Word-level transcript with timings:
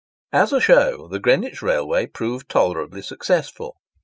As 0.33 0.51
a 0.51 0.59
show, 0.59 1.07
the 1.07 1.19
Greenwich 1.19 1.61
Railway 1.61 2.07
proved 2.07 2.49
tolerably 2.49 3.03
successful. 3.03 3.79